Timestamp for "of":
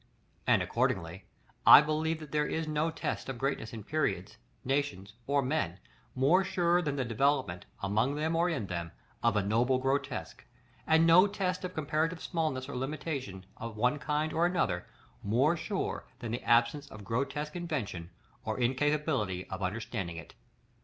3.29-3.37, 9.21-9.35, 11.63-11.75, 13.57-13.77, 16.87-17.03, 19.51-19.61